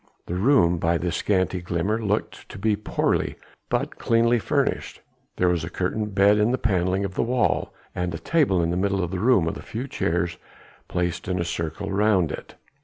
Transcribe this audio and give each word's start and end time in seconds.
The 0.25 0.33
room 0.33 0.79
by 0.79 0.97
this 0.97 1.15
scanty 1.17 1.61
glimmer 1.61 2.03
looked 2.03 2.49
to 2.49 2.57
be 2.57 2.75
poorly 2.75 3.35
but 3.69 3.99
cleanly 3.99 4.39
furnished; 4.39 4.99
there 5.35 5.47
was 5.47 5.63
a 5.63 5.69
curtained 5.69 6.15
bed 6.15 6.39
in 6.39 6.49
the 6.49 6.57
panelling 6.57 7.05
of 7.05 7.13
the 7.13 7.21
wall, 7.21 7.71
and 7.93 8.11
a 8.11 8.17
table 8.17 8.63
in 8.63 8.71
the 8.71 8.77
middle 8.77 9.03
of 9.03 9.11
the 9.11 9.19
room 9.19 9.45
with 9.45 9.57
a 9.57 9.61
few 9.61 9.87
chairs 9.87 10.39
placed 10.87 11.27
in 11.27 11.37
a 11.39 11.45
circle 11.45 11.91
round 11.91 12.31
it. 12.31 12.55